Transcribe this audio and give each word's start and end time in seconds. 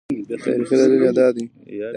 تاریخي 0.43 0.75
دلیل 0.79 1.01
یې 1.05 1.11
دا 1.17 1.27
دی. 1.35 1.45